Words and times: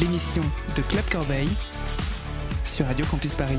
L'émission 0.00 0.42
de 0.76 0.82
Club 0.82 1.04
Corbeil 1.10 1.48
sur 2.64 2.86
Radio 2.86 3.04
Campus 3.04 3.34
Paris. 3.34 3.58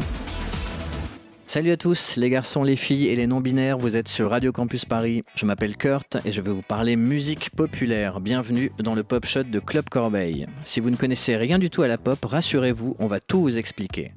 Salut 1.45 1.69
à 1.71 1.77
tous, 1.77 2.15
les 2.15 2.31
garçons, 2.31 2.63
les 2.63 2.75
filles 2.75 3.09
et 3.09 3.15
les 3.15 3.27
non-binaires, 3.27 3.77
vous 3.77 3.95
êtes 3.95 4.07
sur 4.07 4.31
Radio 4.31 4.51
Campus 4.51 4.85
Paris. 4.85 5.23
Je 5.35 5.45
m'appelle 5.45 5.77
Kurt 5.77 6.17
et 6.25 6.31
je 6.31 6.41
vais 6.41 6.51
vous 6.51 6.63
parler 6.63 6.95
musique 6.95 7.51
populaire. 7.51 8.21
Bienvenue 8.21 8.71
dans 8.79 8.95
le 8.95 9.03
Pop 9.03 9.25
Shot 9.25 9.43
de 9.43 9.59
Club 9.59 9.87
Corbeil. 9.89 10.47
Si 10.63 10.79
vous 10.79 10.89
ne 10.89 10.95
connaissez 10.95 11.35
rien 11.35 11.59
du 11.59 11.69
tout 11.69 11.83
à 11.83 11.87
la 11.87 11.99
pop, 11.99 12.23
rassurez-vous, 12.23 12.95
on 12.97 13.07
va 13.07 13.19
tout 13.19 13.41
vous 13.41 13.57
expliquer. 13.57 14.13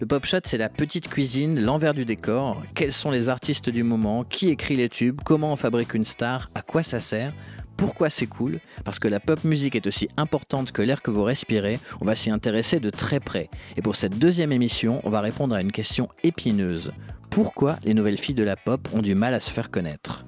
Le 0.00 0.06
Pop 0.06 0.26
Shot, 0.26 0.40
c'est 0.44 0.58
la 0.58 0.68
petite 0.68 1.08
cuisine, 1.08 1.60
l'envers 1.60 1.94
du 1.94 2.04
décor. 2.04 2.60
Quels 2.74 2.92
sont 2.92 3.12
les 3.12 3.28
artistes 3.28 3.70
du 3.70 3.84
moment? 3.84 4.24
Qui 4.24 4.48
écrit 4.48 4.74
les 4.74 4.88
tubes? 4.88 5.20
Comment 5.24 5.52
on 5.52 5.56
fabrique 5.56 5.94
une 5.94 6.04
star? 6.04 6.50
À 6.56 6.62
quoi 6.62 6.82
ça 6.82 6.98
sert? 6.98 7.32
Pourquoi 7.76 8.08
c'est 8.08 8.26
cool 8.26 8.60
Parce 8.84 8.98
que 8.98 9.08
la 9.08 9.20
pop 9.20 9.44
musique 9.44 9.76
est 9.76 9.86
aussi 9.86 10.08
importante 10.16 10.72
que 10.72 10.82
l'air 10.82 11.02
que 11.02 11.10
vous 11.10 11.22
respirez, 11.22 11.78
on 12.00 12.06
va 12.06 12.14
s'y 12.14 12.30
intéresser 12.30 12.80
de 12.80 12.90
très 12.90 13.20
près. 13.20 13.50
Et 13.76 13.82
pour 13.82 13.96
cette 13.96 14.18
deuxième 14.18 14.52
émission, 14.52 15.00
on 15.04 15.10
va 15.10 15.20
répondre 15.20 15.54
à 15.54 15.60
une 15.60 15.72
question 15.72 16.08
épineuse. 16.22 16.92
Pourquoi 17.30 17.76
les 17.84 17.92
nouvelles 17.92 18.18
filles 18.18 18.34
de 18.34 18.44
la 18.44 18.56
pop 18.56 18.88
ont 18.94 19.02
du 19.02 19.14
mal 19.14 19.34
à 19.34 19.40
se 19.40 19.50
faire 19.50 19.70
connaître? 19.70 20.24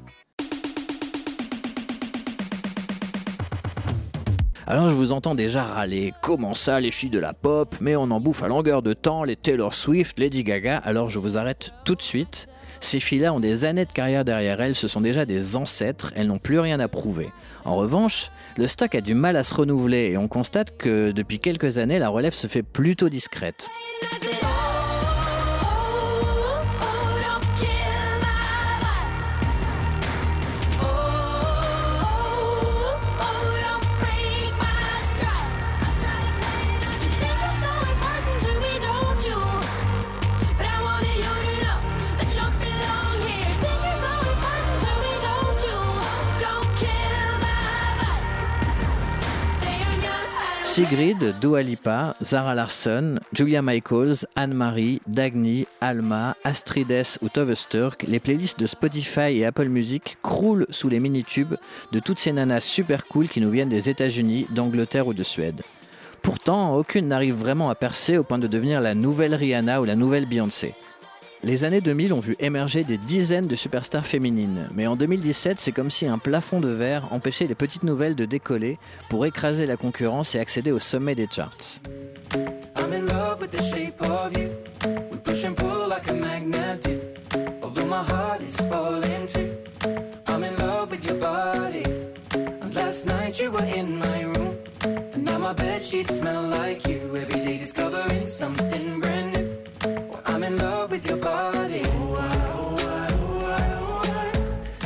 Alors 4.67 4.91
je 4.91 4.95
vous 4.95 5.13
entends 5.13 5.35
déjà 5.35 5.65
râler. 5.65 6.13
Comment 6.21 6.53
ça, 6.53 6.79
les 6.79 6.91
filles 6.91 7.09
de 7.09 7.19
la 7.19 7.33
pop? 7.33 7.75
Mais 7.81 7.97
on 7.97 8.11
en 8.11 8.21
bouffe 8.21 8.43
à 8.43 8.49
longueur 8.49 8.83
de 8.83 8.93
temps, 8.93 9.25
les 9.25 9.37
Taylor 9.37 9.73
Swift, 9.73 10.19
Lady 10.19 10.45
Gaga. 10.45 10.77
Alors 10.77 11.09
je 11.09 11.19
vous 11.19 11.39
arrête 11.39 11.73
tout 11.87 11.95
de 11.95 12.03
suite. 12.03 12.49
Ces 12.81 13.01
filles-là 13.01 13.33
ont 13.33 13.41
des 13.41 13.65
années 13.65 13.85
de 13.85 13.93
carrière 13.93 14.25
derrière 14.25 14.61
elles, 14.61 14.75
ce 14.75 14.89
sont 14.89 15.01
déjà 15.01 15.27
des 15.27 15.57
ancêtres, 15.57 16.13
elles 16.17 16.29
n'ont 16.29 16.39
plus 16.39 16.59
rien 16.59 16.81
à 16.81 16.89
prouver. 16.89 17.31
En 17.65 17.77
revanche, 17.77 18.31
le 18.57 18.67
stock 18.67 18.95
a 18.95 19.01
du 19.01 19.15
mal 19.15 19.37
à 19.37 19.45
se 19.45 19.55
renouveler 19.55 20.11
et 20.11 20.17
on 20.17 20.29
constate 20.29 20.77
que 20.77 21.11
depuis 21.11 21.39
quelques 21.39 21.79
années, 21.79 21.99
la 21.99 22.09
relève 22.09 22.35
se 22.35 22.47
fait 22.47 22.63
plutôt 22.63 23.09
discrète. 23.09 23.69
Sigrid, 50.79 51.35
Dua 51.41 51.61
Lipa, 51.61 52.15
Zara 52.23 52.55
Larsson, 52.55 53.19
Julia 53.33 53.63
Michaels, 53.63 54.25
Anne-Marie, 54.37 55.01
Dagny, 55.09 55.67
Alma, 55.81 56.37
Astrides 56.45 57.19
ou 57.21 57.29
Tovesturk, 57.29 58.05
les 58.07 58.21
playlists 58.21 58.61
de 58.61 58.69
Spotify 58.69 59.39
et 59.39 59.45
Apple 59.45 59.69
Music 59.69 60.19
croulent 60.23 60.67
sous 60.71 60.89
les 60.89 61.01
mini-tubes 61.01 61.57
de 61.91 61.99
toutes 61.99 62.21
ces 62.21 62.31
nanas 62.31 62.61
super 62.61 63.07
cool 63.07 63.29
qui 63.29 63.41
nous 63.41 63.51
viennent 63.51 63.69
des 63.69 63.91
États-Unis, 63.91 64.47
d'Angleterre 64.51 65.09
ou 65.09 65.15
de 65.15 65.25
Suède. 65.25 65.63
Pourtant, 66.23 66.77
aucune 66.77 67.09
n'arrive 67.09 67.35
vraiment 67.35 67.71
à 67.71 67.75
percer 67.75 68.17
au 68.17 68.23
point 68.23 68.39
de 68.39 68.47
devenir 68.47 68.81
la 68.81 68.95
nouvelle 68.95 69.35
Rihanna 69.35 69.81
ou 69.81 69.85
la 69.85 69.97
nouvelle 69.97 70.27
Beyoncé. 70.27 70.77
Les 71.45 71.63
années 71.63 71.81
2000 71.81 72.13
ont 72.13 72.21
vu 72.21 72.35
émerger 72.41 72.83
des 72.83 72.97
dizaines 72.97 73.47
de 73.47 73.55
superstars 73.55 74.05
féminines, 74.05 74.69
mais 74.75 74.89
en 74.89 74.97
2017, 74.97 75.61
c'est 75.61 75.71
comme 75.71 75.91
si 75.91 76.07
un 76.07 76.19
plafond 76.19 76.61
de 76.61 76.69
verre 76.69 77.07
empêchait 77.13 77.47
les 77.47 77.55
petites 77.55 77.85
nouvelles 77.85 78.17
de 78.17 78.25
décoller 78.25 78.77
pour 79.09 79.25
écraser 79.25 79.65
la 79.65 79.77
concurrence 79.77 80.35
et 80.35 80.41
accéder 80.41 80.73
au 80.73 80.81
sommet 80.81 81.15
des 81.15 81.29
charts. 81.31 81.81
Smell 96.05 96.43
like 96.51 96.87
you. 96.87 97.17
Every 97.17 97.41
day 97.41 97.59
discovering 97.59 98.27
something 98.27 99.01
brand 99.01 99.33
new. 99.33 99.38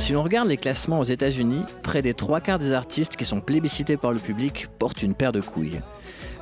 Si 0.02 0.14
l'on 0.14 0.24
regarde 0.24 0.48
les 0.48 0.56
classements 0.56 0.98
aux 0.98 1.04
États-Unis, 1.04 1.62
près 1.84 2.02
des 2.02 2.12
trois 2.12 2.40
quarts 2.40 2.58
des 2.58 2.72
artistes 2.72 3.14
qui 3.14 3.24
sont 3.24 3.40
plébiscités 3.40 3.96
par 3.96 4.10
le 4.10 4.18
public 4.18 4.66
portent 4.80 5.04
une 5.04 5.14
paire 5.14 5.30
de 5.30 5.40
couilles. 5.40 5.80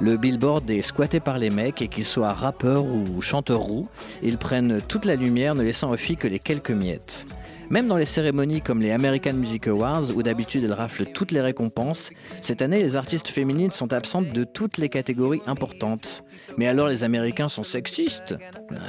Le 0.00 0.16
billboard 0.16 0.70
est 0.70 0.80
squatté 0.80 1.20
par 1.20 1.36
les 1.36 1.50
mecs 1.50 1.82
et 1.82 1.88
qu'ils 1.88 2.06
soient 2.06 2.32
rappeurs 2.32 2.86
ou 2.86 3.20
chanteurs 3.20 3.60
roux, 3.60 3.86
ils 4.22 4.38
prennent 4.38 4.80
toute 4.88 5.04
la 5.04 5.14
lumière 5.14 5.54
ne 5.54 5.62
laissant 5.62 5.90
aux 5.90 5.98
filles 5.98 6.16
que 6.16 6.26
les 6.26 6.38
quelques 6.38 6.70
miettes. 6.70 7.26
Même 7.68 7.86
dans 7.86 7.98
les 7.98 8.06
cérémonies 8.06 8.62
comme 8.62 8.80
les 8.80 8.92
American 8.92 9.34
Music 9.34 9.68
Awards, 9.68 10.08
où 10.16 10.22
d'habitude 10.22 10.64
elles 10.64 10.72
raflent 10.72 11.04
toutes 11.04 11.30
les 11.30 11.42
récompenses, 11.42 12.08
cette 12.40 12.62
année 12.62 12.82
les 12.82 12.96
artistes 12.96 13.28
féminines 13.28 13.72
sont 13.72 13.92
absentes 13.92 14.32
de 14.32 14.44
toutes 14.44 14.78
les 14.78 14.88
catégories 14.88 15.42
importantes. 15.46 16.24
Mais 16.56 16.66
alors 16.66 16.88
les 16.88 17.04
Américains 17.04 17.48
sont 17.48 17.62
sexistes? 17.62 18.36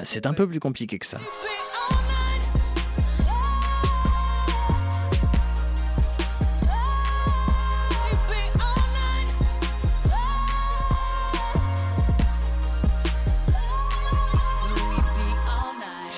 C'est 0.03 0.27
un 0.27 0.33
peu 0.33 0.47
plus 0.47 0.61
compliqué 0.61 0.97
que 0.97 1.05
ça. 1.05 1.17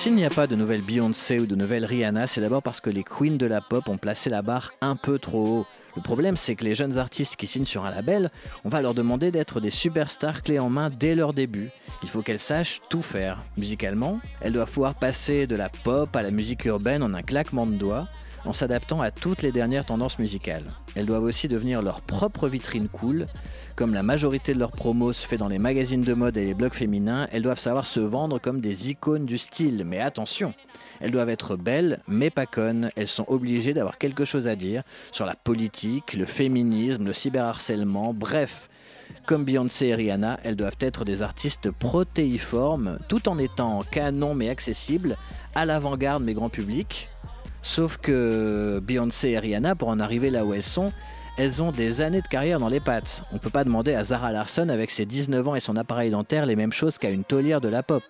S'il 0.04 0.16
n'y 0.16 0.26
a 0.26 0.28
pas 0.28 0.46
de 0.46 0.54
nouvelle 0.54 0.82
Beyoncé 0.82 1.40
ou 1.40 1.46
de 1.46 1.56
nouvelle 1.56 1.86
Rihanna, 1.86 2.26
c'est 2.26 2.42
d'abord 2.42 2.62
parce 2.62 2.82
que 2.82 2.90
les 2.90 3.04
queens 3.04 3.38
de 3.38 3.46
la 3.46 3.62
pop 3.62 3.88
ont 3.88 3.96
placé 3.96 4.28
la 4.28 4.42
barre 4.42 4.74
un 4.82 4.96
peu 4.96 5.18
trop 5.18 5.46
haut. 5.46 5.66
Le 5.96 6.02
problème, 6.02 6.36
c'est 6.36 6.56
que 6.56 6.64
les 6.64 6.74
jeunes 6.74 6.98
artistes 6.98 7.36
qui 7.36 7.46
signent 7.46 7.64
sur 7.64 7.86
un 7.86 7.90
label, 7.90 8.30
on 8.66 8.68
va 8.68 8.82
leur 8.82 8.92
demander 8.92 9.30
d'être 9.30 9.60
des 9.60 9.70
superstars 9.70 10.42
clés 10.42 10.58
en 10.58 10.68
main 10.68 10.90
dès 10.90 11.14
leur 11.14 11.32
début. 11.32 11.70
Il 12.02 12.10
faut 12.10 12.20
qu'elles 12.20 12.38
sachent 12.38 12.82
tout 12.90 13.00
faire. 13.00 13.42
Musicalement, 13.56 14.20
elles 14.42 14.52
doivent 14.52 14.70
pouvoir 14.70 14.94
passer 14.94 15.46
de 15.46 15.56
la 15.56 15.70
pop 15.70 16.14
à 16.14 16.22
la 16.22 16.30
musique 16.30 16.66
urbaine 16.66 17.02
en 17.02 17.14
un 17.14 17.22
claquement 17.22 17.64
de 17.64 17.72
doigts 17.72 18.06
en 18.44 18.52
s'adaptant 18.52 19.00
à 19.00 19.10
toutes 19.10 19.42
les 19.42 19.52
dernières 19.52 19.84
tendances 19.84 20.18
musicales. 20.18 20.64
Elles 20.94 21.06
doivent 21.06 21.24
aussi 21.24 21.48
devenir 21.48 21.82
leur 21.82 22.00
propre 22.00 22.48
vitrine 22.48 22.88
cool. 22.88 23.26
Comme 23.76 23.94
la 23.94 24.02
majorité 24.02 24.54
de 24.54 24.58
leurs 24.58 24.70
promos 24.70 25.12
se 25.12 25.26
fait 25.26 25.36
dans 25.36 25.48
les 25.48 25.58
magazines 25.58 26.02
de 26.02 26.14
mode 26.14 26.36
et 26.36 26.44
les 26.44 26.54
blogs 26.54 26.74
féminins, 26.74 27.28
elles 27.32 27.42
doivent 27.42 27.58
savoir 27.58 27.86
se 27.86 28.00
vendre 28.00 28.38
comme 28.38 28.60
des 28.60 28.90
icônes 28.90 29.26
du 29.26 29.38
style. 29.38 29.84
Mais 29.84 30.00
attention, 30.00 30.54
elles 31.00 31.10
doivent 31.10 31.28
être 31.28 31.56
belles, 31.56 32.00
mais 32.06 32.30
pas 32.30 32.46
connes. 32.46 32.90
Elles 32.96 33.08
sont 33.08 33.24
obligées 33.28 33.74
d'avoir 33.74 33.98
quelque 33.98 34.24
chose 34.24 34.46
à 34.46 34.56
dire 34.56 34.82
sur 35.10 35.26
la 35.26 35.34
politique, 35.34 36.14
le 36.14 36.26
féminisme, 36.26 37.04
le 37.04 37.12
cyberharcèlement, 37.12 38.14
bref. 38.14 38.68
Comme 39.26 39.44
Beyoncé 39.44 39.86
et 39.86 39.94
Rihanna, 39.94 40.38
elles 40.44 40.56
doivent 40.56 40.76
être 40.80 41.04
des 41.04 41.22
artistes 41.22 41.70
protéiformes, 41.70 42.98
tout 43.08 43.28
en 43.28 43.38
étant 43.38 43.82
canon 43.90 44.34
mais 44.34 44.48
accessibles, 44.48 45.16
à 45.54 45.64
l'avant-garde 45.64 46.22
mais 46.22 46.34
grand 46.34 46.48
public. 46.48 47.08
Sauf 47.64 47.96
que 47.96 48.78
Beyoncé 48.80 49.30
et 49.30 49.38
Rihanna, 49.38 49.74
pour 49.74 49.88
en 49.88 49.98
arriver 49.98 50.28
là 50.28 50.44
où 50.44 50.52
elles 50.52 50.62
sont, 50.62 50.92
elles 51.38 51.62
ont 51.62 51.72
des 51.72 52.02
années 52.02 52.20
de 52.20 52.28
carrière 52.28 52.60
dans 52.60 52.68
les 52.68 52.78
pattes. 52.78 53.22
On 53.32 53.38
peut 53.38 53.50
pas 53.50 53.64
demander 53.64 53.94
à 53.94 54.04
Zara 54.04 54.32
Larson 54.32 54.68
avec 54.68 54.90
ses 54.90 55.06
19 55.06 55.48
ans 55.48 55.54
et 55.54 55.60
son 55.60 55.74
appareil 55.76 56.10
dentaire 56.10 56.44
les 56.44 56.56
mêmes 56.56 56.74
choses 56.74 56.98
qu'à 56.98 57.08
une 57.08 57.24
taulière 57.24 57.62
de 57.62 57.68
la 57.68 57.82
pop. 57.82 58.04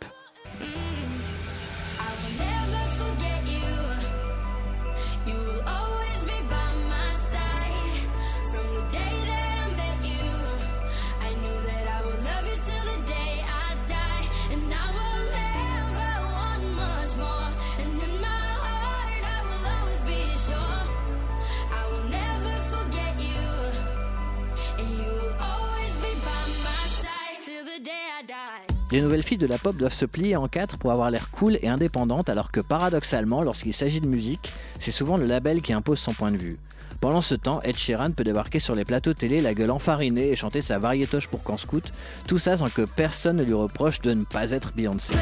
Les 28.95 29.03
nouvelles 29.03 29.25
filles 29.25 29.39
de 29.39 29.49
la 29.49 29.59
pop 29.59 29.77
doivent 29.77 29.93
se 29.93 30.07
plier 30.07 30.37
en 30.37 30.47
quatre 30.47 30.79
pour 30.79 30.93
avoir 30.93 31.11
l'air 31.11 31.33
cool 31.33 31.59
et 31.63 31.67
indépendante, 31.67 32.29
alors 32.29 32.53
que 32.53 32.61
paradoxalement, 32.61 33.43
lorsqu'il 33.43 33.75
s'agit 33.75 34.01
de 34.01 34.07
musique, 34.07 34.53
c'est 34.79 34.93
souvent 34.93 35.17
le 35.17 35.25
label 35.25 35.63
qui 35.63 35.73
impose 35.73 35.99
son 35.99 36.15
point 36.15 36.31
de 36.31 36.37
vue. 36.37 36.61
Pendant 37.01 37.21
ce 37.21 37.35
temps, 37.35 37.61
Ed 37.63 37.77
Sheeran 37.77 38.13
peut 38.13 38.23
débarquer 38.23 38.61
sur 38.61 38.77
les 38.77 38.85
plateaux 38.85 39.13
télé 39.13 39.41
la 39.41 39.53
gueule 39.53 39.73
enfarinée 39.73 40.31
et 40.31 40.37
chanter 40.37 40.61
sa 40.61 40.79
variétoche 40.79 41.27
pour 41.27 41.43
qu'en 41.43 41.57
scout, 41.57 41.93
tout 42.29 42.39
ça 42.39 42.57
sans 42.57 42.69
que 42.69 42.83
personne 42.83 43.39
ne 43.39 43.43
lui 43.43 43.53
reproche 43.53 43.99
de 43.99 44.15
ne 44.15 44.23
pas 44.23 44.53
être 44.53 44.73
Beyoncé. 44.77 45.15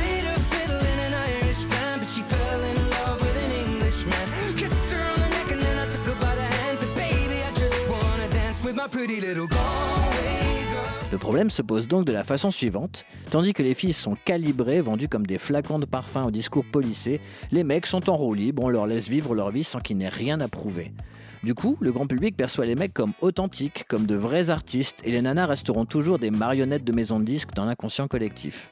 Le 11.12 11.18
problème 11.18 11.50
se 11.50 11.60
pose 11.60 11.88
donc 11.88 12.06
de 12.06 12.12
la 12.12 12.24
façon 12.24 12.50
suivante. 12.50 13.04
Tandis 13.30 13.52
que 13.52 13.62
les 13.62 13.74
filles 13.74 13.92
sont 13.92 14.16
calibrées, 14.24 14.80
vendues 14.80 15.08
comme 15.08 15.26
des 15.26 15.36
flacons 15.36 15.78
de 15.78 15.84
parfum 15.84 16.24
au 16.24 16.30
discours 16.30 16.64
policé, 16.64 17.20
les 17.50 17.64
mecs 17.64 17.84
sont 17.84 18.08
en 18.08 18.16
roue 18.16 18.32
libre, 18.32 18.64
on 18.64 18.70
leur 18.70 18.86
laisse 18.86 19.10
vivre 19.10 19.34
leur 19.34 19.50
vie 19.50 19.62
sans 19.62 19.80
qu'il 19.80 19.98
n'ait 19.98 20.08
rien 20.08 20.40
à 20.40 20.48
prouver. 20.48 20.90
Du 21.42 21.52
coup, 21.52 21.76
le 21.80 21.92
grand 21.92 22.06
public 22.06 22.34
perçoit 22.34 22.64
les 22.64 22.76
mecs 22.76 22.94
comme 22.94 23.12
authentiques, 23.20 23.84
comme 23.88 24.06
de 24.06 24.14
vrais 24.14 24.48
artistes, 24.48 25.00
et 25.04 25.10
les 25.10 25.20
nanas 25.20 25.44
resteront 25.44 25.84
toujours 25.84 26.18
des 26.18 26.30
marionnettes 26.30 26.84
de 26.84 26.92
maisons 26.92 27.20
de 27.20 27.26
disques 27.26 27.52
dans 27.54 27.66
l'inconscient 27.66 28.08
collectif. 28.08 28.70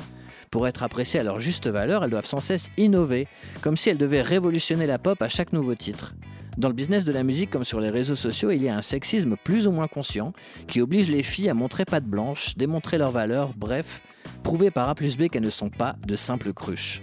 Pour 0.51 0.67
être 0.67 0.83
appréciées 0.83 1.21
à 1.21 1.25
leur 1.25 1.41
juste 1.41 1.69
valeur, 1.69 2.05
elles 2.05 2.11
doivent 2.11 2.25
sans 2.25 2.41
cesse 2.41 2.71
innover, 2.79 3.29
comme 3.61 3.77
si 3.77 3.91
elles 3.91 3.99
devaient 3.99 4.23
révolutionner 4.23 4.87
la 4.87 4.99
pop 4.99 5.21
à 5.21 5.29
chaque 5.29 5.53
nouveau 5.53 5.75
titre. 5.75 6.15
Dans 6.57 6.69
le 6.69 6.75
business 6.75 7.05
de 7.05 7.13
la 7.13 7.23
musique 7.23 7.51
comme 7.51 7.65
sur 7.65 7.81
les 7.81 7.91
réseaux 7.91 8.17
sociaux, 8.17 8.51
il 8.51 8.63
y 8.63 8.69
a 8.69 8.77
un 8.77 8.83
sexisme 8.83 9.37
plus 9.43 9.67
ou 9.67 9.73
moins 9.73 9.89
conscient 9.89 10.33
qui 10.67 10.81
oblige 10.81 11.09
les 11.09 11.23
filles 11.23 11.49
à 11.49 11.55
montrer 11.55 11.85
patte 11.85 12.05
blanche, 12.05 12.57
démontrer 12.57 12.99
leur 12.99 13.11
valeur, 13.11 13.53
bref, 13.57 14.03
prouver 14.43 14.71
par 14.71 14.89
A 14.89 14.95
plus 14.95 15.17
B 15.17 15.29
qu'elles 15.29 15.43
ne 15.43 15.51
sont 15.51 15.71
pas 15.71 15.97
de 16.07 16.17
simples 16.17 16.53
cruches. 16.53 17.03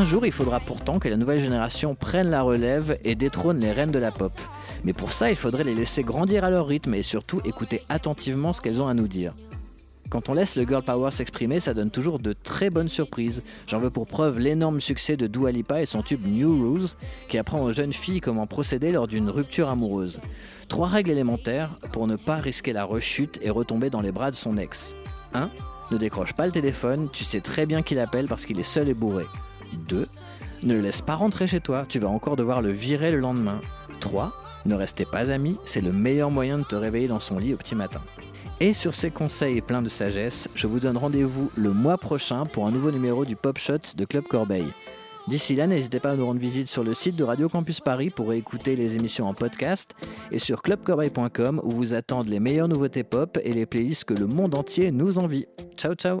Un 0.00 0.04
jour, 0.04 0.24
il 0.24 0.32
faudra 0.32 0.60
pourtant 0.60 0.98
que 0.98 1.10
la 1.10 1.18
nouvelle 1.18 1.42
génération 1.42 1.94
prenne 1.94 2.30
la 2.30 2.40
relève 2.40 2.98
et 3.04 3.14
détrône 3.14 3.58
les 3.58 3.70
reines 3.70 3.90
de 3.90 3.98
la 3.98 4.10
pop. 4.10 4.32
Mais 4.82 4.94
pour 4.94 5.12
ça, 5.12 5.28
il 5.28 5.36
faudrait 5.36 5.62
les 5.62 5.74
laisser 5.74 6.02
grandir 6.02 6.42
à 6.42 6.48
leur 6.50 6.66
rythme 6.66 6.94
et 6.94 7.02
surtout 7.02 7.42
écouter 7.44 7.82
attentivement 7.90 8.54
ce 8.54 8.62
qu'elles 8.62 8.80
ont 8.80 8.88
à 8.88 8.94
nous 8.94 9.08
dire. 9.08 9.34
Quand 10.08 10.30
on 10.30 10.32
laisse 10.32 10.56
le 10.56 10.64
girl 10.64 10.82
power 10.82 11.10
s'exprimer, 11.10 11.60
ça 11.60 11.74
donne 11.74 11.90
toujours 11.90 12.18
de 12.18 12.32
très 12.32 12.70
bonnes 12.70 12.88
surprises. 12.88 13.42
J'en 13.66 13.78
veux 13.78 13.90
pour 13.90 14.06
preuve 14.06 14.38
l'énorme 14.38 14.80
succès 14.80 15.18
de 15.18 15.26
Dua 15.26 15.50
Lipa 15.50 15.82
et 15.82 15.86
son 15.86 16.00
tube 16.00 16.26
New 16.26 16.72
Rules, 16.72 16.88
qui 17.28 17.36
apprend 17.36 17.60
aux 17.60 17.74
jeunes 17.74 17.92
filles 17.92 18.22
comment 18.22 18.46
procéder 18.46 18.92
lors 18.92 19.06
d'une 19.06 19.28
rupture 19.28 19.68
amoureuse. 19.68 20.18
Trois 20.68 20.88
règles 20.88 21.10
élémentaires 21.10 21.72
pour 21.92 22.06
ne 22.06 22.16
pas 22.16 22.36
risquer 22.36 22.72
la 22.72 22.84
rechute 22.84 23.38
et 23.42 23.50
retomber 23.50 23.90
dans 23.90 24.00
les 24.00 24.12
bras 24.12 24.30
de 24.30 24.36
son 24.36 24.56
ex. 24.56 24.94
1. 25.34 25.50
Ne 25.90 25.98
décroche 25.98 26.32
pas 26.32 26.46
le 26.46 26.52
téléphone, 26.52 27.10
tu 27.12 27.22
sais 27.22 27.42
très 27.42 27.66
bien 27.66 27.82
qu'il 27.82 27.98
appelle 27.98 28.28
parce 28.28 28.46
qu'il 28.46 28.58
est 28.58 28.62
seul 28.62 28.88
et 28.88 28.94
bourré. 28.94 29.26
2. 29.88 30.06
Ne 30.62 30.74
le 30.74 30.80
laisse 30.80 31.02
pas 31.02 31.14
rentrer 31.14 31.46
chez 31.46 31.60
toi, 31.60 31.86
tu 31.88 31.98
vas 31.98 32.08
encore 32.08 32.36
devoir 32.36 32.62
le 32.62 32.70
virer 32.70 33.10
le 33.12 33.18
lendemain. 33.18 33.60
3. 34.00 34.32
Ne 34.66 34.74
restez 34.74 35.04
pas 35.04 35.30
amis, 35.30 35.56
c'est 35.64 35.80
le 35.80 35.92
meilleur 35.92 36.30
moyen 36.30 36.58
de 36.58 36.64
te 36.64 36.74
réveiller 36.74 37.08
dans 37.08 37.20
son 37.20 37.38
lit 37.38 37.54
au 37.54 37.56
petit 37.56 37.74
matin. 37.74 38.00
Et 38.60 38.74
sur 38.74 38.92
ces 38.92 39.10
conseils 39.10 39.62
pleins 39.62 39.80
de 39.80 39.88
sagesse, 39.88 40.48
je 40.54 40.66
vous 40.66 40.80
donne 40.80 40.98
rendez-vous 40.98 41.50
le 41.56 41.72
mois 41.72 41.96
prochain 41.96 42.44
pour 42.44 42.66
un 42.66 42.70
nouveau 42.70 42.90
numéro 42.90 43.24
du 43.24 43.36
Pop 43.36 43.56
Shot 43.56 43.94
de 43.96 44.04
Club 44.04 44.24
Corbeil. 44.24 44.66
D'ici 45.28 45.54
là, 45.54 45.66
n'hésitez 45.66 46.00
pas 46.00 46.10
à 46.10 46.16
nous 46.16 46.26
rendre 46.26 46.40
visite 46.40 46.68
sur 46.68 46.82
le 46.82 46.92
site 46.92 47.16
de 47.16 47.24
Radio 47.24 47.48
Campus 47.48 47.80
Paris 47.80 48.10
pour 48.10 48.32
écouter 48.32 48.76
les 48.76 48.96
émissions 48.96 49.28
en 49.28 49.34
podcast 49.34 49.94
et 50.30 50.38
sur 50.38 50.60
clubcorbeil.com 50.60 51.60
où 51.62 51.70
vous 51.70 51.94
attendent 51.94 52.28
les 52.28 52.40
meilleures 52.40 52.68
nouveautés 52.68 53.04
pop 53.04 53.38
et 53.44 53.52
les 53.52 53.64
playlists 53.64 54.04
que 54.04 54.14
le 54.14 54.26
monde 54.26 54.54
entier 54.54 54.90
nous 54.90 55.18
envie. 55.18 55.46
Ciao 55.76 55.94
ciao 55.94 56.20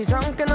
He's 0.00 0.08
drunk 0.08 0.40
and 0.40 0.49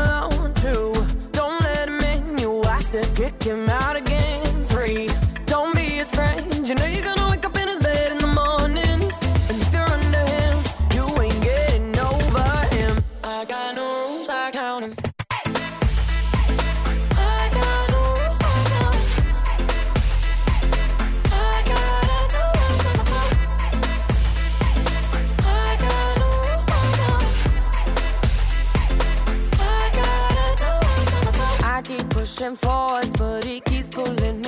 pushing 32.36 32.56
forwards, 32.58 33.14
but 33.18 33.46
he 33.46 33.62
keeps 33.62 33.88
pulling 33.88 34.42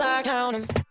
I 0.00 0.22
count 0.22 0.66
them. 0.68 0.83